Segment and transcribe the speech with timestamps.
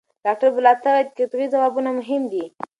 [0.25, 2.45] ډاکټر بالاتا وايي قطعي ځوابونه مهم دي.